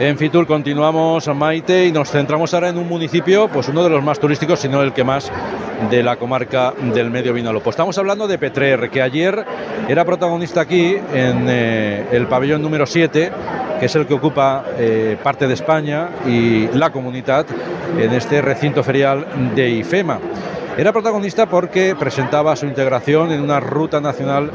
En 0.00 0.18
Fitur 0.18 0.46
continuamos 0.46 1.28
Maite 1.28 1.86
y 1.86 1.92
nos 1.92 2.10
centramos 2.10 2.52
ahora 2.52 2.68
en 2.68 2.78
un 2.78 2.88
municipio, 2.88 3.48
pues 3.48 3.68
uno 3.68 3.84
de 3.84 3.90
los 3.90 4.02
más 4.02 4.18
turísticos, 4.18 4.60
si 4.60 4.68
no 4.68 4.82
el 4.82 4.92
que 4.92 5.04
más 5.04 5.30
de 5.90 6.02
la 6.02 6.16
comarca 6.16 6.74
del 6.92 7.10
Medio 7.10 7.32
Vinalopó. 7.32 7.70
Estamos 7.70 7.96
hablando 7.96 8.26
de 8.26 8.36
Petrer, 8.36 8.90
que 8.90 9.00
ayer 9.00 9.44
era 9.88 10.04
protagonista 10.04 10.62
aquí 10.62 10.96
en 11.12 11.46
eh, 11.48 12.06
el 12.10 12.26
pabellón 12.26 12.60
número 12.60 12.86
7, 12.86 13.32
que 13.78 13.86
es 13.86 13.94
el 13.94 14.06
que 14.06 14.14
ocupa 14.14 14.64
eh, 14.78 15.16
parte 15.22 15.46
de 15.46 15.54
España 15.54 16.08
y 16.26 16.66
la 16.68 16.90
comunidad 16.90 17.46
en 17.98 18.12
este 18.12 18.42
recinto 18.42 18.82
ferial 18.82 19.24
de 19.54 19.70
IFEMA. 19.70 20.18
Era 20.76 20.92
protagonista 20.92 21.46
porque 21.46 21.94
presentaba 21.96 22.56
su 22.56 22.66
integración 22.66 23.30
en 23.30 23.40
una 23.40 23.60
ruta 23.60 24.00
nacional 24.00 24.50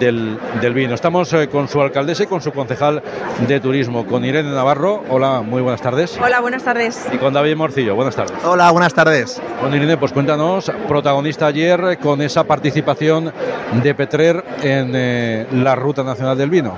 del, 0.00 0.38
vino. 0.74 0.94
Estamos 0.94 1.32
eh, 1.32 1.48
con 1.48 1.68
su 1.68 1.80
alcaldesa 1.80 2.24
y 2.24 2.26
con 2.26 2.42
su 2.42 2.52
concejal 2.52 3.02
de 3.46 3.60
turismo, 3.60 4.06
con 4.06 4.24
Irene 4.24 4.50
Navarro. 4.50 5.04
Hola, 5.08 5.42
muy 5.42 5.62
buenas 5.62 5.80
tardes. 5.80 6.18
Hola, 6.22 6.40
buenas 6.40 6.64
tardes. 6.64 7.06
Y 7.12 7.18
con 7.18 7.32
David 7.32 7.56
Morcillo. 7.56 7.94
Buenas 7.94 8.16
tardes. 8.16 8.36
Hola, 8.44 8.70
buenas 8.70 8.94
tardes. 8.94 9.40
Con 9.60 9.74
Irene, 9.74 9.96
pues 9.96 10.12
cuéntanos, 10.12 10.70
protagonista 10.88 11.46
ayer 11.46 11.98
con 11.98 12.20
esa 12.22 12.44
participación 12.44 13.32
de 13.82 13.94
Petrer 13.94 14.44
en 14.62 14.92
eh, 14.94 15.46
la 15.52 15.74
ruta 15.74 16.02
nacional 16.02 16.36
del 16.36 16.50
vino. 16.50 16.74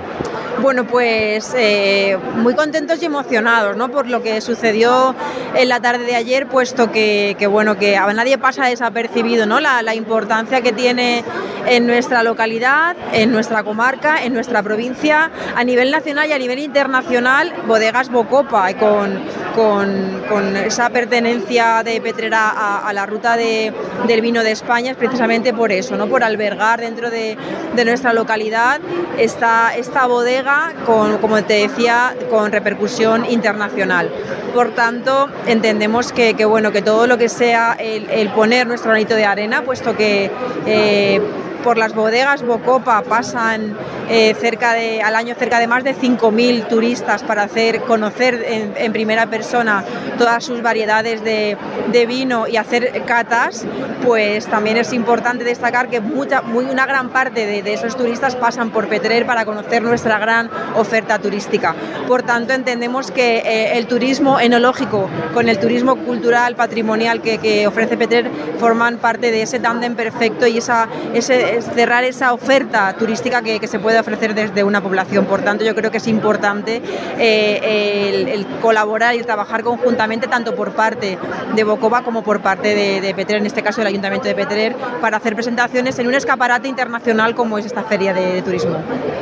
Bueno, 0.61 0.85
pues 0.85 1.55
eh, 1.57 2.17
muy 2.35 2.53
contentos 2.53 3.01
y 3.01 3.05
emocionados 3.05 3.75
¿no? 3.75 3.89
por 3.89 4.07
lo 4.07 4.21
que 4.21 4.41
sucedió 4.41 5.15
en 5.55 5.69
la 5.69 5.79
tarde 5.79 6.05
de 6.05 6.15
ayer, 6.15 6.47
puesto 6.47 6.91
que, 6.91 7.35
bueno, 7.49 7.77
que 7.77 7.97
nadie 8.15 8.37
pasa 8.37 8.65
desapercibido 8.65 9.45
¿no? 9.45 9.59
La, 9.59 9.95
importancia 9.95 10.61
que 10.61 10.71
tiene 10.71 11.23
en 11.67 11.85
nuestra 11.85 12.23
localidad, 12.23 12.95
en 13.11 13.31
nuestra 13.31 13.63
comarca, 13.63 14.23
en 14.23 14.33
nuestra 14.33 14.63
provincia, 14.63 15.29
a 15.55 15.63
nivel 15.63 15.91
nacional 15.91 16.29
y 16.29 16.33
a 16.33 16.37
nivel 16.37 16.59
internacional, 16.59 17.53
Bodegas 17.67 18.09
Bocopa, 18.09 18.73
con, 18.75 19.21
con, 19.53 20.23
con 20.29 20.55
esa 20.55 20.89
pertenencia 20.89 21.83
de 21.83 21.99
Petrera 21.99 22.79
a, 22.87 22.93
la 22.93 23.05
ruta 23.05 23.35
de, 23.35 23.73
del 24.07 24.21
vino 24.21 24.43
de 24.43 24.51
España, 24.51 24.91
es 24.91 24.97
precisamente 24.97 25.53
por 25.53 25.71
eso, 25.71 25.97
¿no? 25.97 26.07
por 26.07 26.23
albergar 26.23 26.79
dentro 26.79 27.09
de, 27.09 27.37
de 27.75 27.85
nuestra 27.85 28.13
localidad 28.13 28.79
esta, 29.17 29.75
esta 29.75 30.07
bodega 30.07 30.73
con, 30.85 31.17
como 31.17 31.43
te 31.43 31.67
decía, 31.67 32.15
con 32.29 32.51
repercusión 32.51 33.25
internacional. 33.29 34.09
Por 34.53 34.71
tanto, 34.71 35.29
entendemos 35.47 36.11
que, 36.11 36.33
bueno, 36.45 36.71
que 36.71 36.81
todo 36.81 37.07
lo 37.07 37.17
que 37.17 37.29
sea 37.29 37.75
el, 37.79 38.29
poner 38.29 38.67
nuestro 38.67 38.91
granito 38.91 39.15
de 39.15 39.25
arena, 39.25 39.63
puesto 39.63 39.95
que 39.95 40.31
eh, 40.65 41.21
por 41.63 41.77
las 41.77 41.93
bodegas 41.93 42.43
Bocopa 42.43 43.01
pasan 43.03 43.75
eh, 44.09 45.01
al 45.03 45.15
año 45.15 45.35
cerca 45.35 45.59
de 45.59 45.67
más 45.67 45.83
de 45.83 45.95
5.000 45.95 46.67
turistas 46.67 47.23
para 47.23 47.43
hacer 47.43 47.81
conocer 47.81 48.45
en, 48.45 48.91
primera 48.91 49.27
persona 49.27 49.85
todas 50.17 50.43
sus 50.43 50.61
variedades 50.61 51.23
de, 51.23 51.57
vino 52.05 52.47
y 52.47 52.57
hacer 52.57 53.03
catas, 53.05 53.65
pues 54.03 54.47
también 54.47 54.75
es 54.75 54.91
importante 54.91 55.43
destacar 55.43 55.87
que 55.87 55.99
una 55.99 56.85
gran 56.85 57.09
parte 57.09 57.45
de, 57.45 57.73
esos 57.73 57.95
turistas 57.95 58.35
pasan 58.35 58.71
por 58.71 58.87
Petrer 58.87 59.25
para 59.25 59.45
conocer 59.45 59.81
nuestra 59.81 60.19
gran 60.19 60.49
oferta 60.75 61.19
turística. 61.19 61.73
Por 62.07 62.23
tanto, 62.23 62.53
entendemos 62.53 63.11
que 63.11 63.37
eh, 63.37 63.77
el 63.77 63.87
turismo 63.87 64.39
enológico 64.39 65.09
con 65.33 65.47
el 65.47 65.57
turismo 65.59 65.95
cultural, 65.95 66.55
patrimonial 66.55 67.21
que, 67.21 67.65
ofrece 67.65 67.95
Petrer 67.95 68.29
forman 68.59 68.97
parte 68.97 69.31
de 69.31 69.43
ese 69.43 69.59
tándem 69.59 69.95
perfecto 69.95 70.47
y 70.47 70.57
esa, 70.57 70.89
ese, 71.13 71.50
cerrar 71.59 72.03
esa 72.03 72.33
oferta 72.33 72.93
turística 72.97 73.41
que, 73.41 73.67
se 73.67 73.79
puede 73.79 73.99
ofrecer 73.99 74.33
desde 74.33 74.63
una 74.63 74.81
población. 74.81 75.25
Por 75.25 75.41
tanto, 75.41 75.63
yo 75.63 75.75
creo 75.75 75.91
que 75.91 75.97
es 75.97 76.07
importante 76.07 76.81
eh, 77.17 78.25
el, 78.33 78.45
colaborar 78.61 79.15
y 79.15 79.23
trabajar 79.23 79.63
conjuntamente 79.63 80.27
tanto 80.27 80.55
por 80.55 80.71
parte 80.71 81.17
de 81.55 81.63
Bocova 81.63 82.03
como 82.03 82.23
por 82.23 82.41
parte 82.41 82.75
de, 82.75 83.13
Petrer, 83.13 83.39
en 83.39 83.45
este 83.45 83.61
caso 83.61 83.81
el 83.81 83.87
Ayuntamiento 83.87 84.27
de 84.27 84.35
Petrer, 84.35 84.75
para 85.01 85.17
hacer 85.17 85.35
presentaciones 85.35 85.97
en 85.99 86.07
un 86.07 86.13
escaparate 86.13 86.67
internacional 86.67 87.35
como 87.35 87.57
es 87.57 87.65
esta 87.65 87.83
feria 87.83 88.13
de, 88.13 88.41
turismo. 88.41 88.77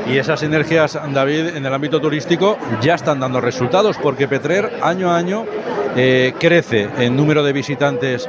Y 0.07 0.17
esas 0.17 0.39
sinergias, 0.39 0.97
David, 1.11 1.55
en 1.55 1.65
el 1.65 1.73
ámbito 1.73 1.99
turístico 1.99 2.57
ya 2.81 2.95
están 2.95 3.19
dando 3.19 3.41
resultados 3.41 3.97
porque 3.97 4.27
Petrer 4.27 4.79
año 4.81 5.11
a 5.11 5.17
año 5.17 5.45
eh, 5.95 6.33
crece 6.39 6.87
en 6.97 7.15
número 7.15 7.43
de 7.43 7.53
visitantes 7.53 8.27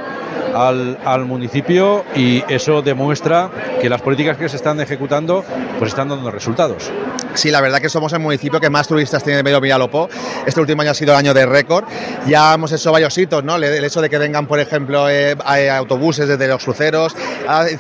al, 0.55 0.99
al, 1.05 1.25
municipio 1.25 2.05
y 2.15 2.43
eso 2.49 2.83
demuestra 2.83 3.51
que 3.81 3.89
las 3.89 4.03
políticas 4.03 4.37
que 4.37 4.49
se 4.49 4.57
están 4.57 4.81
ejecutando 4.81 5.45
pues 5.79 5.91
están 5.91 6.09
dando 6.09 6.31
resultados. 6.31 6.91
Sí, 7.35 7.51
la 7.51 7.61
verdad 7.61 7.81
que 7.81 7.89
somos 7.89 8.13
el 8.13 8.19
municipio 8.19 8.61
que 8.61 8.71
más 8.71 8.89
turistas 8.89 9.23
tiene 9.23 9.39
en 9.39 9.45
medio 9.45 9.61
Villalopó. 9.61 10.09
Este 10.47 10.61
último 10.61 10.83
año 10.83 10.91
ha 10.91 10.95
sido 10.95 11.13
el 11.13 11.19
año 11.19 11.33
de 11.33 11.47
récord. 11.47 11.85
Ya 12.27 12.55
hemos 12.55 12.73
hecho 12.73 12.91
varios 12.91 13.17
hitos, 13.17 13.45
¿no? 13.45 13.57
El 13.57 13.85
hecho 13.85 14.01
de 14.01 14.11
que 14.11 14.19
vengan, 14.19 14.47
por 14.47 14.59
ejemplo, 14.59 15.09
eh, 15.09 15.37
autobuses 15.71 16.27
desde 16.27 16.49
los 16.49 16.63
cruceros. 16.63 17.15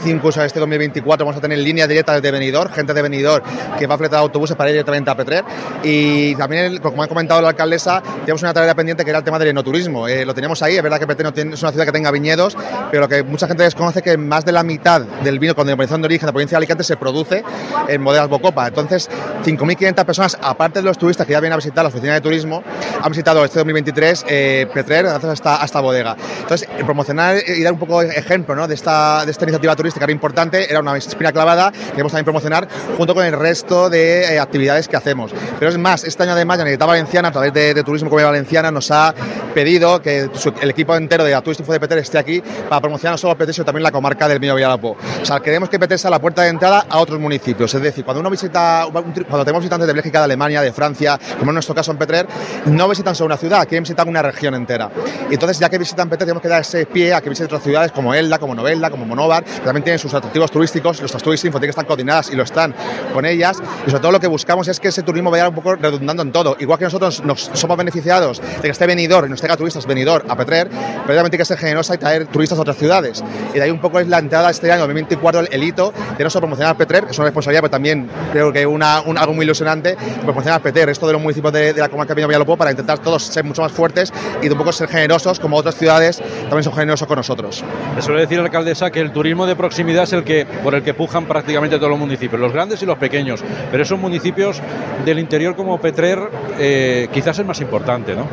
Incluso 0.07 0.43
este 0.43 0.61
2024 0.61 1.27
vamos 1.27 1.39
a 1.39 1.41
tener 1.41 1.59
líneas 1.59 1.89
directas 1.89 2.17
desde 2.17 2.31
Benidorm, 2.31 2.73
gente 2.73 2.95
de 2.95 3.03
Benidorm 3.03 3.45
que 3.79 3.87
va 3.87 3.97
a 3.97 3.99
fletar 3.99 4.21
autobuses 4.21 4.57
para 4.57 4.71
ir 4.71 4.75
directamente 4.75 5.11
a 5.11 5.17
Petrer. 5.17 5.45
Y 5.83 6.35
también, 6.37 6.79
como 6.79 7.03
ha 7.03 7.09
comentado 7.09 7.41
la 7.41 7.49
alcaldesa, 7.49 8.03
tenemos 8.21 8.43
una 8.43 8.55
tarea 8.55 8.75
pendiente 8.75 9.05
que 9.05 9.11
era 9.11 9.19
el 9.19 9.25
tema 9.25 9.39
del 9.39 9.49
enoturismo. 9.49 10.07
Eh, 10.07 10.25
lo 10.25 10.35
teníamos 10.35 10.63
ahí, 10.63 10.77
es 10.77 10.83
verdad 10.83 10.99
que 10.99 11.07
Petrer 11.07 11.33
no 11.33 11.55
es 11.55 11.63
una 11.63 11.73
ciudad 11.73 11.87
que 11.87 11.93
tenga 11.93 12.11
viñedos, 12.11 12.57
pero 12.91 13.09
que 13.09 13.23
mucha 13.23 13.47
gente 13.47 13.63
desconoce 13.63 14.03
que 14.03 14.17
más 14.17 14.45
de 14.45 14.53
la 14.53 14.63
mitad 14.63 15.01
del 15.01 15.39
vino 15.39 15.55
con 15.55 15.67
denominación 15.67 16.03
de 16.03 16.07
origen 16.07 16.23
de 16.23 16.27
la 16.27 16.33
provincia 16.33 16.57
de 16.57 16.59
Alicante 16.59 16.85
se 16.85 16.97
produce 16.97 17.43
en 17.89 18.05
bodegas 18.05 18.29
Bocopa. 18.29 18.67
Entonces, 18.69 19.09
5.500 19.45 20.05
personas, 20.05 20.39
aparte 20.41 20.81
de 20.81 20.85
los 20.85 20.99
turistas 20.99 21.27
que 21.27 21.33
ya 21.33 21.41
vienen 21.41 21.55
a 21.55 21.57
visitar 21.57 21.85
la 21.85 21.89
oficina 21.89 22.15
de 22.15 22.21
turismo, 22.21 22.63
han 23.03 23.11
visitado 23.11 23.45
este 23.45 23.59
2023 23.59 24.25
eh, 24.29 24.67
Petrer 24.73 25.05
gracias 25.05 25.31
a 25.31 25.33
esta, 25.33 25.65
esta, 25.65 25.81
bodega. 25.81 26.17
Entonces, 26.41 26.69
promocionar 26.85 27.37
y 27.47 27.63
dar 27.63 27.73
un 27.73 27.79
poco 27.79 28.01
de 28.01 28.09
ejemplo 28.09 28.55
¿no? 28.55 28.69
de, 28.69 28.75
esta, 28.75 29.25
de 29.25 29.31
esta 29.31 29.45
iniciativa 29.45 29.75
turística 29.77 30.05
era 30.05 30.13
importante, 30.13 30.71
era 30.71 30.81
una 30.81 30.97
espina 30.97 31.33
clavada 31.33 31.73
que 31.73 31.91
queremos 31.91 32.13
también 32.13 32.25
promocionar 32.25 32.69
junto 32.97 33.15
con 33.15 33.25
el 33.25 33.33
resto 33.33 33.91
de 33.91 34.35
eh, 34.35 34.39
actividades 34.39 34.89
que 34.89 34.97
hacemos. 34.97 35.33
Pero 35.59 35.71
es 35.71 35.79
más, 35.79 36.05
este 36.05 36.23
año 36.23 36.33
además 36.33 36.59
la 36.59 36.65
Unidad 36.65 36.87
Valenciana, 36.87 37.29
a 37.29 37.33
través 37.33 37.53
de, 37.53 37.81
Turismo 37.85 38.11
Comunidad 38.11 38.31
Valenciana, 38.31 38.71
nos 38.71 38.91
ha 38.91 39.15
pedido 39.55 40.03
que 40.03 40.29
el 40.61 40.71
equipo 40.71 40.95
entero 40.97 41.25
de 41.25 41.41
Turismo 41.41 41.73
de 41.73 41.81
Petrer 41.81 42.01
esté 42.01 42.19
aquí 42.19 42.43
para 42.69 42.81
promocionar 42.81 43.15
no 43.15 43.19
solo 43.19 43.37
Petrer, 43.37 43.55
sino 43.55 43.65
también 43.65 43.83
la 43.83 43.91
comarca 43.91 44.29
del 44.29 44.41
Mío 44.41 44.55
Villalapó. 44.55 44.97
O 45.23 45.25
sea, 45.25 45.41
queremos 45.41 45.69
que 45.69 45.79
Petrer 45.79 45.99
sea 45.99 46.11
la 46.11 46.19
puerta 46.19 46.43
de 46.43 46.49
entrada 46.49 46.87
a 46.89 46.99
otros 46.99 47.19
municipios. 47.19 47.75
Es 47.75 47.83
decir, 47.83 48.05
cuando 48.05 48.21
uno 48.21 48.31
visita, 48.31 48.87
cuando 48.91 49.45
tenemos 49.45 49.63
visitantes 49.63 49.87
de 49.87 49.93
Bélgica, 49.93 50.19
de 50.19 50.25
Alemania, 50.25 50.63
de 50.63 50.73
Francia, 50.73 51.19
como 51.39 51.51
en 51.51 51.55
nuestro 51.55 51.75
caso 51.75 51.91
en 51.91 51.99
Petrer, 51.99 52.27
no 52.67 52.89
visitan 52.89 53.15
solo 53.15 53.27
una 53.27 53.37
ciudad, 53.37 53.67
quieren 53.67 53.83
visitar 53.83 54.07
una 54.07 54.23
región 54.23 54.55
entera. 54.55 54.91
Y 55.29 55.35
entonces, 55.35 55.59
ya 55.59 55.69
que 55.69 55.79
visitan 55.79 56.09
Petrer, 56.09 56.27
tenemos 56.27 56.43
que 56.43 56.49
dar 56.49 56.61
ese 56.61 56.87
pie 56.87 57.15
a 57.15 57.21
que 57.21 57.29
visiten 57.29 57.47
otras 57.47 57.63
ciudades 57.63 57.93
como 57.93 58.15
Elda, 58.15 58.39
como 58.39 58.55
Novelda, 58.55 58.91
como 58.91 59.05
Monóvar, 59.05 59.45
que 59.45 59.61
también 59.61 59.83
tienen 59.83 59.99
sus 59.99 60.15
atractivos 60.15 60.51
turísticos, 60.51 61.01
nuestras 61.01 61.23
turistas 61.23 61.41
tienen 61.51 61.61
que 61.61 61.71
estar 61.71 61.87
coordinadas 61.87 62.31
y 62.31 62.37
lo 62.37 62.43
están 62.43 62.75
con 63.13 63.25
ellas. 63.25 63.59
Y 63.87 63.91
sobre 63.91 64.01
todo 64.01 64.13
lo 64.13 64.21
que 64.21 64.27
buscamos 64.27 64.69
es 64.69 64.79
que 64.79 64.89
ese 64.89 65.03
turismo 65.03 65.31
vaya 65.31 65.49
un 65.49 65.55
poco 65.55 65.75
redundando 65.77 66.23
en 66.23 66.33
todo. 66.33 66.57
Igual 66.59 66.79
que 66.79 66.85
nosotros 66.85 67.25
nos 67.25 67.51
somos 67.55 67.77
beneficiados 67.77 68.41
de 68.41 68.63
que 68.63 68.69
esté 68.69 68.87
venidor 68.87 69.27
y 69.27 69.31
nos 69.31 69.41
traiga 69.41 69.57
turistas 69.57 69.87
venidor 69.87 70.25
a 70.29 70.37
Petrer, 70.37 70.69
pero 70.69 71.13
obviamente 71.13 71.37
hay 71.37 71.39
que 71.39 71.45
ser 71.45 71.59
generosa 71.59 71.95
y 71.95 71.99
traer 71.99 72.27
turistas 72.27 72.40
a 72.49 72.55
otras 72.55 72.77
ciudades. 72.77 73.23
Y 73.55 73.59
de 73.59 73.63
ahí 73.63 73.71
un 73.71 73.81
poco 73.81 74.01
es 74.01 74.09
la 74.09 74.19
entrada 74.19 74.51
este 74.51 74.73
año 74.73 74.81
2024, 74.81 75.41
el, 75.51 75.63
hito 75.63 75.93
de 76.17 76.25
no 76.25 76.31
solo 76.31 76.43
promocionar 76.43 76.77
Petrer, 76.77 77.07
es 77.11 77.19
una 77.19 77.27
responsabilidad, 77.27 77.61
pero 77.61 77.71
también 77.71 78.09
creo 78.33 78.53
que 78.53 78.67
una, 78.67 79.03
un, 79.03 79.19
algo 79.19 79.35
muy 79.35 79.45
ilusionante, 79.45 79.97
promocionar 80.23 80.63
Petrer, 80.63 80.89
esto 80.89 81.07
de 81.07 81.13
los 81.13 81.23
municipios 81.23 81.53
de, 81.53 81.75
la 81.75 81.89
comarca 81.89 82.15
de 82.15 82.27
Villalopó, 82.27 82.57
para 82.57 82.71
intentar 82.71 82.99
todos 82.99 83.23
ser 83.25 83.45
mucho 83.45 83.63
más 83.63 83.73
fuertes 83.73 84.13
y 84.41 84.47
de 84.47 84.53
un 84.53 84.59
poco 84.59 84.73
ser 84.73 84.89
generosos, 84.89 85.39
como 85.39 85.57
otras 85.57 85.75
ciudades 85.75 86.19
también 86.43 86.65
son 86.65 86.73
generosos 86.73 87.07
con 87.07 87.17
nosotros. 87.17 87.63
Me 87.95 88.01
suele 88.01 88.23
decir 88.23 88.39
la 88.39 88.45
alcaldesa 88.45 88.91
que 88.91 89.01
el 89.01 89.13
turismo 89.13 89.47
de 89.47 89.55
proximidad 89.55 90.05
es 90.05 90.13
el 90.15 90.25
que 90.25 90.47
por 90.47 90.75
el 90.75 90.83
que 90.83 90.95
pujan 90.95 91.27
prácticamente 91.27 91.77
todos 91.77 91.91
los 91.91 91.99
municipios, 91.99 92.41
los 92.41 92.53
grandes 92.53 92.83
y 92.83 92.87
los 92.87 92.99
pequeños, 92.99 93.43
pero 93.71 93.83
esos 93.83 93.99
municipios 93.99 94.61
del 95.05 95.19
interior 95.19 95.55
como 95.57 95.79
Petrer 95.79 96.19
eh, 96.59 97.09
quizás 97.13 97.39
es 97.39 97.47
más 97.47 97.61
importante, 97.61 98.15
¿no? 98.15 98.27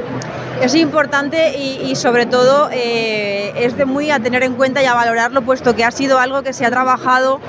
Es 0.61 0.73
importante 0.73 1.57
y, 1.57 1.95
sobre 1.95 2.25
todo 2.25 2.69
eh, 2.71 3.53
es 3.57 3.77
de 3.77 3.85
muy 3.85 3.96
a 4.11 4.19
tener 4.19 4.43
en 4.43 4.53
cuenta 4.53 4.81
y 4.81 4.85
a 4.85 4.93
valorarlo, 4.93 5.41
puesto 5.41 5.75
que 5.75 5.83
ha 5.83 5.91
sido 5.91 6.19
algo 6.19 6.43
que 6.43 6.53
se 6.53 6.65
ha 6.65 6.69
trabajado 6.69 7.39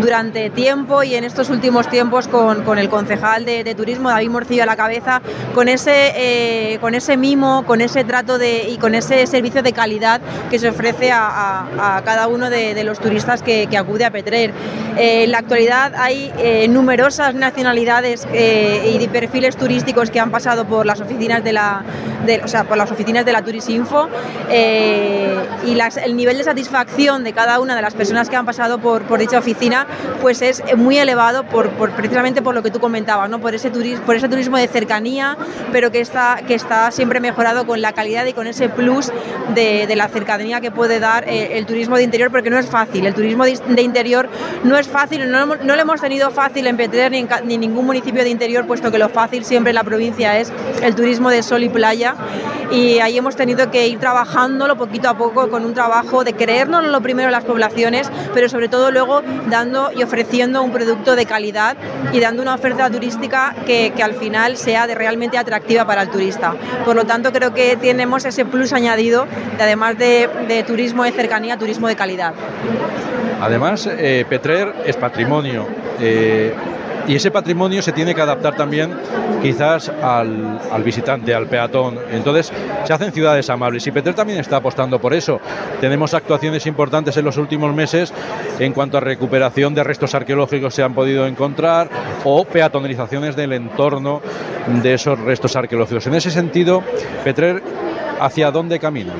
durante 0.00 0.50
tiempo 0.50 1.02
y 1.02 1.14
en 1.14 1.24
estos 1.24 1.50
últimos 1.50 1.88
tiempos 1.88 2.28
con, 2.28 2.78
el 2.78 2.88
concejal 2.88 3.44
de, 3.44 3.74
turismo, 3.74 4.08
David 4.08 4.30
Morcillo, 4.30 4.62
a 4.62 4.66
la 4.66 4.76
cabeza, 4.76 5.20
con 5.54 5.68
ese, 5.68 6.12
eh, 6.16 6.78
con 6.80 6.94
ese 6.94 7.16
mimo, 7.16 7.64
con 7.66 7.80
ese 7.80 8.04
trato 8.04 8.38
de, 8.38 8.68
y 8.68 8.78
con 8.78 8.94
ese 8.94 9.26
servicio 9.26 9.62
de 9.62 9.72
calidad 9.72 10.20
que 10.50 10.58
se 10.58 10.68
ofrece 10.68 11.10
a, 11.12 12.02
cada 12.04 12.28
uno 12.28 12.50
de, 12.50 12.84
los 12.84 13.00
turistas 13.00 13.42
que, 13.42 13.68
acude 13.76 14.04
a 14.04 14.10
Petrer. 14.10 14.52
Eh, 14.96 15.24
en 15.24 15.32
la 15.32 15.38
actualidad 15.38 15.92
hay 15.96 16.32
numerosas 16.68 17.34
nacionalidades 17.34 18.26
y 18.32 19.06
perfiles 19.08 19.56
turísticos 19.56 20.10
que 20.10 20.20
han 20.20 20.30
pasado 20.30 20.66
por 20.66 20.86
las 20.86 21.00
oficinas 21.00 21.42
de 21.42 21.52
la, 21.52 21.82
de, 22.26 22.42
por 22.68 22.76
las 22.76 22.90
oficinas 22.90 23.24
de 23.24 23.32
la 23.32 23.42
Turisinfo 23.42 24.08
eh, 24.50 25.34
y 25.64 25.74
las 25.74 25.95
el 25.96 26.16
nivel 26.16 26.38
de 26.38 26.44
satisfacción 26.44 27.24
de 27.24 27.32
cada 27.32 27.60
una 27.60 27.76
de 27.76 27.82
las 27.82 27.94
personas 27.94 28.28
que 28.28 28.36
han 28.36 28.46
pasado 28.46 28.78
por, 28.78 29.02
por 29.02 29.18
dicha 29.18 29.38
oficina 29.38 29.86
pues 30.20 30.42
es 30.42 30.62
muy 30.76 30.98
elevado 30.98 31.44
por, 31.44 31.70
precisamente 31.70 32.42
por 32.42 32.54
lo 32.54 32.62
que 32.62 32.70
tú 32.70 32.80
comentabas, 32.80 33.28
¿no? 33.30 33.40
por, 33.40 33.54
ese 33.54 33.70
turismo, 33.70 34.04
por 34.04 34.16
ese 34.16 34.28
turismo 34.28 34.56
de 34.56 34.68
cercanía, 34.68 35.36
pero 35.72 35.90
que 35.90 36.00
está, 36.00 36.40
que 36.46 36.54
está 36.54 36.90
siempre 36.90 37.20
mejorado 37.20 37.66
con 37.66 37.80
la 37.80 37.92
calidad 37.92 38.26
y 38.26 38.32
con 38.32 38.46
ese 38.46 38.68
plus 38.68 39.12
de, 39.54 39.94
la 39.96 40.08
cercanía 40.08 40.60
que 40.60 40.70
puede 40.70 41.00
dar 41.00 41.28
eh, 41.28 41.56
el 41.58 41.66
turismo 41.66 41.96
de 41.96 42.02
interior, 42.02 42.30
porque 42.30 42.50
no 42.50 42.58
es 42.58 42.66
fácil. 42.66 43.06
El 43.06 43.14
turismo 43.14 43.44
de, 43.44 43.82
interior 43.82 44.28
no 44.64 44.76
es 44.76 44.88
fácil, 44.88 45.30
no, 45.30 45.46
no, 45.46 45.76
lo 45.76 45.80
hemos 45.80 46.00
tenido 46.00 46.30
fácil 46.30 46.66
en 46.66 46.76
Petrer 46.76 47.10
ni 47.12 47.18
en, 47.18 47.28
ni 47.44 47.54
en 47.54 47.60
ningún 47.60 47.86
municipio 47.86 48.22
de 48.22 48.30
interior, 48.30 48.66
puesto 48.66 48.90
que 48.90 48.98
lo 48.98 49.08
fácil 49.08 49.44
siempre 49.44 49.70
en 49.70 49.76
la 49.76 49.84
provincia 49.84 50.38
es 50.38 50.52
el 50.82 50.94
turismo 50.94 51.30
de 51.30 51.42
sol 51.42 51.62
y 51.62 51.68
playa. 51.68 52.14
Y 52.70 52.98
ahí 52.98 53.16
hemos 53.16 53.36
tenido 53.36 53.70
que 53.70 53.86
ir 53.86 54.00
trabajándolo 54.00 54.76
poquito 54.76 55.08
a 55.08 55.16
poco 55.16 55.48
con 55.48 55.64
un 55.64 55.72
trabajo 55.72 55.85
de 56.24 56.32
creernos 56.34 56.84
lo 56.84 57.00
primero 57.00 57.30
las 57.30 57.44
poblaciones, 57.44 58.10
pero 58.34 58.48
sobre 58.48 58.68
todo 58.68 58.90
luego 58.90 59.22
dando 59.48 59.90
y 59.92 60.02
ofreciendo 60.02 60.62
un 60.62 60.72
producto 60.72 61.16
de 61.16 61.26
calidad 61.26 61.76
y 62.12 62.20
dando 62.20 62.42
una 62.42 62.54
oferta 62.54 62.90
turística 62.90 63.54
que, 63.66 63.92
que 63.94 64.02
al 64.02 64.14
final 64.14 64.56
sea 64.56 64.86
de 64.86 64.94
realmente 64.94 65.38
atractiva 65.38 65.86
para 65.86 66.02
el 66.02 66.10
turista. 66.10 66.54
Por 66.84 66.96
lo 66.96 67.04
tanto, 67.04 67.32
creo 67.32 67.54
que 67.54 67.76
tenemos 67.76 68.24
ese 68.24 68.44
plus 68.44 68.72
añadido, 68.72 69.26
de, 69.56 69.62
además 69.62 69.98
de, 69.98 70.28
de 70.48 70.62
turismo 70.62 71.04
de 71.04 71.12
cercanía, 71.12 71.56
turismo 71.56 71.88
de 71.88 71.96
calidad. 71.96 72.34
Además, 73.40 73.88
eh, 73.90 74.24
Petrer 74.28 74.74
es 74.84 74.96
patrimonio. 74.96 75.66
Eh, 76.00 76.54
y 77.08 77.14
ese 77.14 77.30
patrimonio 77.30 77.82
se 77.82 77.92
tiene 77.92 78.14
que 78.14 78.20
adaptar 78.20 78.56
también 78.56 78.92
quizás 79.42 79.88
al, 79.88 80.82
visitante, 80.84 81.34
al 81.34 81.46
peatón. 81.46 81.98
Entonces 82.10 82.52
se 82.84 82.92
hacen 82.92 83.12
ciudades 83.12 83.48
amables 83.48 83.86
y 83.86 83.92
Petrer 83.92 84.14
también 84.14 84.40
está 84.40 84.56
apostando 84.56 84.98
por 84.98 85.14
eso. 85.14 85.40
Tenemos 85.80 86.14
actuaciones 86.14 86.66
importantes 86.66 87.16
en 87.16 87.24
los 87.24 87.36
últimos 87.36 87.74
meses 87.74 88.12
en 88.58 88.72
cuanto 88.72 88.98
a 88.98 89.00
recuperación 89.00 89.74
de 89.74 89.84
restos 89.84 90.14
arqueológicos 90.14 90.74
se 90.74 90.82
han 90.82 90.94
podido 90.94 91.26
encontrar 91.26 91.88
o 92.24 92.44
peatonalizaciones 92.44 93.36
del 93.36 93.52
entorno 93.52 94.20
de 94.82 94.94
esos 94.94 95.18
restos 95.20 95.54
arqueológicos. 95.54 96.06
En 96.06 96.14
ese 96.14 96.30
sentido, 96.30 96.82
Petrer, 97.22 97.62
¿hacia 98.20 98.50
dónde 98.50 98.78
camina? 98.78 99.12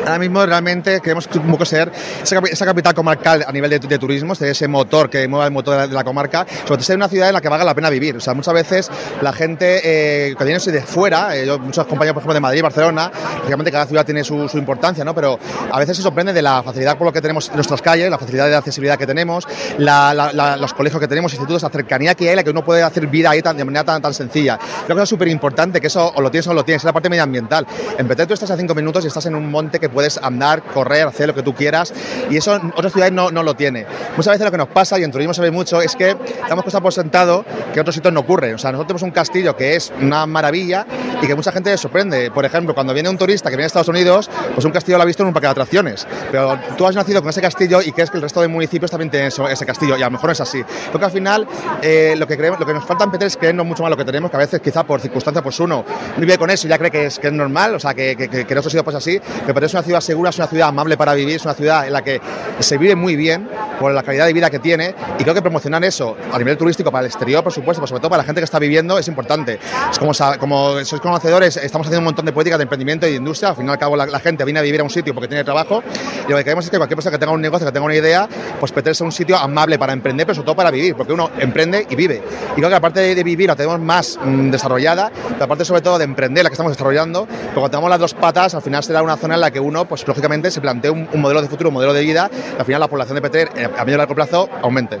Ahora 0.00 0.18
mismo 0.18 0.44
realmente 0.44 1.00
queremos 1.00 1.28
un 1.34 1.50
poco 1.50 1.64
ser 1.64 1.90
esa, 2.22 2.64
capital 2.64 2.94
comarcal 2.94 3.44
a 3.46 3.52
nivel 3.52 3.70
de, 3.70 3.98
turismo, 3.98 4.32
ese 4.32 4.68
motor 4.68 5.10
que 5.10 5.26
mueva 5.28 5.46
el 5.46 5.52
motor 5.52 5.88
de 5.88 5.94
la, 5.94 6.04
comarca, 6.04 6.46
sobre 6.48 6.76
todo 6.76 6.82
ser 6.82 6.96
una 6.96 7.08
ciudad 7.08 7.28
en 7.28 7.34
la 7.34 7.40
que 7.40 7.48
valga 7.48 7.64
la 7.64 7.74
pena 7.74 7.90
vivir. 7.90 8.16
O 8.16 8.20
sea, 8.20 8.34
muchas 8.34 8.54
veces 8.54 8.90
la 9.20 9.32
gente 9.32 9.80
eh, 9.84 10.34
que 10.36 10.44
viene 10.44 10.60
de 10.60 10.82
fuera, 10.82 11.36
eh, 11.36 11.46
yo, 11.46 11.58
muchos 11.58 11.86
compañeros, 11.86 12.14
por 12.14 12.22
ejemplo, 12.22 12.34
de 12.34 12.40
Madrid, 12.40 12.62
Barcelona, 12.62 13.10
lógicamente 13.38 13.70
cada 13.70 13.86
ciudad 13.86 14.04
tiene 14.04 14.24
su, 14.24 14.50
importancia, 14.54 15.04
¿no? 15.04 15.14
Pero 15.14 15.38
a 15.70 15.78
veces 15.78 15.96
se 15.96 16.02
sorprende 16.02 16.32
de 16.32 16.42
la 16.42 16.62
facilidad 16.62 16.96
por 16.96 17.06
lo 17.06 17.12
que 17.12 17.20
tenemos 17.20 17.48
en 17.48 17.54
nuestras 17.54 17.80
calles, 17.80 18.10
la 18.10 18.18
facilidad 18.18 18.48
de 18.48 18.56
accesibilidad 18.56 18.98
que 18.98 19.06
tenemos, 19.06 19.46
los 19.78 20.74
colegios 20.74 21.00
que 21.00 21.08
tenemos, 21.08 21.32
institutos, 21.32 21.62
la 21.62 21.70
cercanía 21.70 22.14
que 22.14 22.28
hay, 22.28 22.36
la 22.36 22.44
que 22.44 22.50
uno 22.50 22.64
puede 22.64 22.82
hacer 22.82 23.06
vida 23.06 23.30
ahí 23.30 23.40
de 23.40 23.64
manera 23.64 23.84
tan, 23.84 24.02
tan 24.02 24.14
sencilla. 24.14 24.58
Creo 24.84 24.96
que 24.96 25.02
es 25.02 25.08
súper 25.08 25.28
importante 25.28 25.80
que 25.80 25.86
eso 25.86 26.12
o 26.14 26.20
lo 26.20 26.30
tienes 26.30 26.46
o 26.46 26.50
no 26.50 26.54
lo 26.54 26.64
tienes, 26.64 26.80
es 26.80 26.84
la 26.84 26.92
parte 26.92 27.08
medioambiental. 27.08 27.66
En 27.98 28.06
Petén 28.06 28.26
tú 28.26 28.34
estás 28.34 28.50
a 28.50 28.56
cinco 28.56 28.74
minutos 28.74 29.04
y 29.04 29.08
estás 29.08 29.26
en 29.26 29.34
un 29.34 29.50
monte 29.50 29.78
que 29.78 29.89
puedes 29.90 30.18
andar, 30.22 30.62
correr, 30.62 31.06
hacer 31.06 31.28
lo 31.28 31.34
que 31.34 31.42
tú 31.42 31.54
quieras 31.54 31.92
y 32.30 32.36
eso 32.36 32.56
en 32.56 32.72
otras 32.76 32.92
ciudades 32.92 33.12
no, 33.12 33.30
no 33.30 33.42
lo 33.42 33.54
tiene. 33.54 33.86
Muchas 34.16 34.34
veces 34.34 34.44
lo 34.44 34.50
que 34.50 34.58
nos 34.58 34.68
pasa, 34.68 34.98
y 34.98 35.04
en 35.04 35.10
turismo 35.10 35.34
se 35.34 35.42
ve 35.42 35.50
mucho, 35.50 35.80
es 35.80 35.96
que 35.96 36.16
damos 36.48 36.64
cosas 36.64 36.80
por 36.80 36.92
sentado 36.92 37.44
que 37.72 37.74
en 37.74 37.80
otros 37.80 37.94
sitios 37.94 38.12
no 38.12 38.20
ocurre. 38.20 38.54
O 38.54 38.58
sea, 38.58 38.72
nosotros 38.72 38.88
tenemos 38.88 39.02
un 39.02 39.10
castillo 39.10 39.56
que 39.56 39.76
es 39.76 39.92
una 40.00 40.26
maravilla 40.26 40.86
y 41.22 41.26
que 41.26 41.34
mucha 41.34 41.52
gente 41.52 41.76
sorprende. 41.76 42.30
Por 42.30 42.44
ejemplo, 42.44 42.74
cuando 42.74 42.94
viene 42.94 43.08
un 43.08 43.18
turista 43.18 43.50
que 43.50 43.56
viene 43.56 43.64
a 43.64 43.66
Estados 43.66 43.88
Unidos, 43.88 44.30
pues 44.54 44.64
un 44.64 44.72
castillo 44.72 44.96
lo 44.96 45.02
ha 45.02 45.06
visto 45.06 45.22
en 45.22 45.28
un 45.28 45.34
parque 45.34 45.46
de 45.46 45.52
atracciones. 45.52 46.06
Pero 46.30 46.58
tú 46.76 46.86
has 46.86 46.94
nacido 46.94 47.20
con 47.20 47.30
ese 47.30 47.40
castillo 47.40 47.80
y 47.82 47.92
crees 47.92 48.10
que 48.10 48.16
el 48.16 48.22
resto 48.22 48.40
de 48.40 48.48
municipios 48.48 48.90
también 48.90 49.10
tienen 49.10 49.28
ese 49.28 49.66
castillo 49.66 49.96
y 49.96 50.02
a 50.02 50.06
lo 50.06 50.12
mejor 50.12 50.28
no 50.28 50.32
es 50.32 50.40
así. 50.40 50.62
Creo 50.62 50.98
que 50.98 51.04
al 51.04 51.12
final 51.12 51.46
eh, 51.82 52.14
lo, 52.16 52.26
que 52.26 52.36
creemos, 52.36 52.58
lo 52.58 52.66
que 52.66 52.74
nos 52.74 52.84
falta 52.84 53.04
en 53.04 53.10
Peter 53.10 53.26
es 53.26 53.36
creernos 53.36 53.66
mucho 53.66 53.82
más 53.82 53.90
lo 53.90 53.96
que 53.96 54.04
tenemos, 54.04 54.30
que 54.30 54.36
a 54.36 54.40
veces 54.40 54.60
quizá 54.60 54.84
por 54.84 55.00
circunstancias, 55.00 55.42
pues 55.42 55.58
uno 55.60 55.84
vive 56.16 56.38
con 56.38 56.50
eso 56.50 56.66
y 56.66 56.70
ya 56.70 56.78
cree 56.78 56.90
que 56.90 57.06
es, 57.06 57.18
que 57.18 57.28
es 57.28 57.32
normal, 57.32 57.74
o 57.74 57.80
sea, 57.80 57.94
que, 57.94 58.16
que, 58.16 58.28
que, 58.28 58.54
no 58.54 58.60
ha 58.60 58.62
sido 58.62 58.84
pues 58.84 58.96
así, 58.96 59.20
pero 59.46 59.64
es 59.64 59.72
una 59.72 59.79
ciudad 59.82 60.00
segura 60.00 60.30
es 60.30 60.38
una 60.38 60.46
ciudad 60.46 60.68
amable 60.68 60.96
para 60.96 61.14
vivir, 61.14 61.36
es 61.36 61.44
una 61.44 61.54
ciudad 61.54 61.86
en 61.86 61.92
la 61.92 62.02
que 62.02 62.20
se 62.60 62.78
vive 62.78 62.94
muy 62.94 63.16
bien 63.16 63.48
por 63.78 63.92
la 63.92 64.02
calidad 64.02 64.26
de 64.26 64.32
vida 64.32 64.50
que 64.50 64.58
tiene 64.58 64.94
y 65.18 65.22
creo 65.22 65.34
que 65.34 65.42
promocionar 65.42 65.82
eso 65.84 66.16
a 66.32 66.38
nivel 66.38 66.56
turístico 66.56 66.90
para 66.90 67.00
el 67.00 67.06
exterior, 67.06 67.42
por 67.42 67.52
supuesto, 67.52 67.80
pero 67.80 67.88
sobre 67.88 68.00
todo 68.00 68.10
para 68.10 68.22
la 68.22 68.26
gente 68.26 68.40
que 68.40 68.44
está 68.44 68.58
viviendo 68.58 68.98
es 68.98 69.08
importante. 69.08 69.58
Es 69.90 69.98
como, 69.98 70.12
como 70.38 70.84
sois 70.84 71.00
conocedores, 71.00 71.56
estamos 71.56 71.86
haciendo 71.86 72.00
un 72.00 72.04
montón 72.04 72.26
de 72.26 72.32
políticas 72.32 72.58
de 72.58 72.64
emprendimiento 72.64 73.06
y 73.06 73.10
de 73.10 73.16
industria, 73.16 73.50
al 73.50 73.56
fin 73.56 73.66
y 73.66 73.70
al 73.70 73.78
cabo 73.78 73.96
la, 73.96 74.20
gente 74.20 74.44
viene 74.44 74.60
a 74.60 74.62
vivir 74.62 74.80
a 74.80 74.84
un 74.84 74.90
sitio 74.90 75.14
porque 75.14 75.28
tiene 75.28 75.44
trabajo 75.44 75.82
y 76.26 76.30
lo 76.30 76.36
que 76.36 76.44
queremos 76.44 76.64
es 76.64 76.70
que 76.70 76.76
cualquier 76.76 76.96
persona 76.96 77.16
que 77.16 77.18
tenga 77.18 77.32
un 77.32 77.40
negocio, 77.40 77.66
que 77.66 77.72
tenga 77.72 77.86
una 77.86 77.94
idea, 77.94 78.28
pues 78.58 78.70
Peter 78.72 78.94
sea 78.94 79.06
un 79.06 79.12
sitio 79.12 79.36
amable 79.38 79.78
para 79.78 79.92
emprender, 79.94 80.26
pero 80.26 80.34
sobre 80.34 80.46
todo 80.46 80.56
para 80.56 80.70
vivir, 80.70 80.94
porque 80.94 81.12
uno 81.12 81.30
emprende 81.38 81.86
y 81.88 81.94
vive. 81.94 82.22
Y 82.52 82.56
creo 82.56 82.68
que 82.68 82.74
aparte 82.74 83.00
de, 83.00 83.14
de 83.14 83.24
vivir 83.24 83.48
la 83.48 83.56
tenemos 83.56 83.80
más 83.80 84.18
mm, 84.22 84.50
desarrollada, 84.50 85.10
pero 85.32 85.44
aparte 85.44 85.64
sobre 85.64 85.80
todo 85.80 85.98
de 85.98 86.04
emprender, 86.04 86.44
la 86.44 86.50
que 86.50 86.54
estamos 86.54 86.72
desarrollando, 86.72 87.26
cuando 87.54 87.70
tenemos 87.70 87.88
las 87.88 87.98
dos 87.98 88.14
patas, 88.14 88.54
al 88.54 88.62
final 88.62 88.82
será 88.82 89.02
una 89.02 89.16
zona 89.16 89.34
en 89.34 89.40
la 89.40 89.50
que 89.50 89.60
uno, 89.60 89.69
pues 89.88 90.06
lógicamente, 90.06 90.50
se 90.50 90.60
plantea 90.60 90.92
un, 90.92 91.08
modelo 91.14 91.42
de 91.42 91.48
futuro, 91.48 91.70
un 91.70 91.74
modelo 91.74 91.92
de 91.92 92.02
vida, 92.02 92.30
y 92.32 92.58
al 92.58 92.64
final 92.64 92.80
la 92.80 92.88
población 92.88 93.14
de 93.16 93.22
Petrer 93.22 93.50
eh, 93.56 93.64
a 93.64 93.84
medio 93.84 93.94
y 93.94 93.98
largo 93.98 94.14
plazo 94.14 94.48
aumente. 94.62 94.98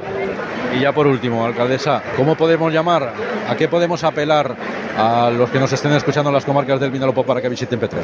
Y 0.76 0.80
ya 0.80 0.92
por 0.92 1.06
último, 1.06 1.44
alcaldesa, 1.44 2.02
¿cómo 2.16 2.36
podemos 2.36 2.72
llamar, 2.72 3.12
a 3.48 3.56
qué 3.56 3.68
podemos 3.68 4.04
apelar 4.04 4.54
a 4.96 5.30
los 5.30 5.50
que 5.50 5.58
nos 5.58 5.72
estén 5.72 5.92
escuchando 5.92 6.30
en 6.30 6.34
las 6.34 6.44
comarcas 6.44 6.78
del 6.78 6.90
Vinalopó 6.90 7.24
para 7.24 7.40
que 7.40 7.48
visiten 7.48 7.80
Petrer? 7.80 8.02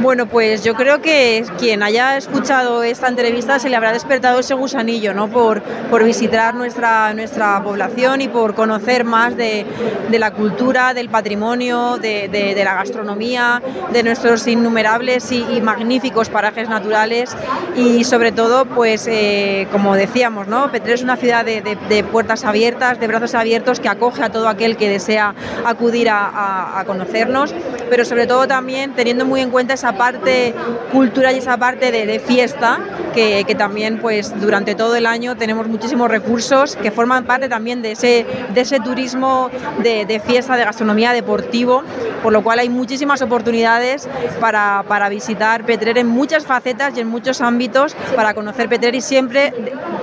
Bueno, 0.00 0.26
pues 0.26 0.64
yo 0.64 0.74
creo 0.74 1.00
que 1.00 1.44
quien 1.58 1.82
haya 1.82 2.16
escuchado 2.16 2.82
esta 2.82 3.08
entrevista 3.08 3.58
se 3.58 3.68
le 3.68 3.76
habrá 3.76 3.92
despertado 3.92 4.40
ese 4.40 4.54
gusanillo, 4.54 5.14
¿no? 5.14 5.28
Por, 5.28 5.62
por 5.62 6.04
visitar 6.04 6.54
nuestra, 6.54 7.14
nuestra 7.14 7.62
población 7.62 8.20
y 8.20 8.28
por 8.28 8.54
conocer 8.54 9.04
más 9.04 9.36
de, 9.36 9.64
de 10.10 10.18
la 10.18 10.32
cultura, 10.32 10.94
del 10.94 11.08
patrimonio, 11.08 11.98
de, 11.98 12.28
de, 12.28 12.64
la 12.64 12.74
gastronomía, 12.74 13.62
de 13.92 14.02
nuestros 14.02 14.46
innumerables 14.46 15.30
y, 15.30 15.44
y 15.56 15.60
magníficos 15.60 16.28
parajes 16.28 16.68
naturales 16.68 17.36
y 17.76 18.04
sobre 18.04 18.32
todo, 18.32 18.64
pues 18.66 19.06
eh, 19.08 19.68
como 19.72 19.94
decíamos, 19.94 20.48
¿no? 20.48 20.70
Petrer 20.70 20.94
es 20.94 21.02
una 21.02 21.16
ciudad 21.16 21.44
de, 21.44 21.62
de, 21.88 22.04
puertas 22.04 22.44
abiertas, 22.44 23.00
de 23.00 23.06
brazos 23.06 23.34
abiertos, 23.34 23.80
que 23.80 23.88
acoge 23.88 24.22
a 24.22 24.30
todo 24.30 24.48
aquel 24.48 24.76
que 24.76 24.88
desea 24.88 25.34
acudir 25.64 26.08
a, 26.10 26.82
conocernos, 26.86 27.54
pero 27.88 28.04
sobre 28.04 28.26
todo 28.26 28.46
también 28.46 28.92
teniendo 28.94 29.24
muy 29.24 29.40
en 29.40 29.50
cuenta 29.50 29.74
esa 29.74 29.92
parte 29.92 30.54
cultural 30.92 31.34
y 31.34 31.38
esa 31.38 31.56
parte 31.56 31.90
de, 31.92 32.18
fiesta, 32.18 32.78
que, 33.14 33.54
también 33.56 33.98
pues 33.98 34.38
durante 34.40 34.74
todo 34.74 34.96
el 34.96 35.06
año 35.06 35.36
tenemos 35.36 35.68
muchísimos 35.68 36.10
recursos 36.10 36.76
que 36.76 36.90
forman 36.90 37.24
parte 37.24 37.48
también 37.48 37.82
de 37.82 37.92
ese, 37.92 38.26
de 38.52 38.60
ese 38.60 38.80
turismo 38.80 39.50
de, 39.82 40.20
fiesta, 40.24 40.56
de 40.56 40.64
gastronomía 40.64 41.12
deportivo, 41.12 41.82
por 42.22 42.32
lo 42.32 42.42
cual 42.42 42.58
hay 42.58 42.68
muchísimas 42.68 43.22
oportunidades 43.22 44.08
para, 44.40 44.84
para 44.88 45.08
visitar 45.08 45.64
Petrer 45.64 45.98
en 45.98 46.08
muchas 46.08 46.46
facetas 46.46 46.96
y 46.96 47.00
en 47.00 47.08
muchos 47.08 47.40
ámbitos 47.40 47.94
para 48.16 48.34
conocer 48.34 48.68
Petrer 48.68 48.94
y 48.94 49.00
siempre 49.00 49.52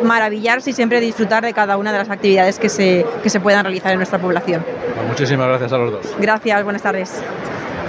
maravillarse 0.04 0.72
y 0.72 0.74
siempre 0.74 1.00
disfrutar 1.00 1.44
de 1.44 1.54
cada 1.54 1.71
una 1.78 1.92
de 1.92 1.98
las 2.00 2.10
actividades 2.10 2.60
que 2.60 2.70
se, 2.70 3.06
que 3.24 3.30
se 3.30 3.40
puedan 3.40 3.64
realizar 3.64 3.92
en 3.92 3.98
nuestra 3.98 4.20
población. 4.20 4.64
Muchísimas 5.08 5.48
gracias 5.48 5.74
a 5.74 5.78
los 5.78 5.92
dos. 5.92 6.16
Gracias, 6.20 6.64
buenas 6.64 6.82
tardes. 6.82 7.22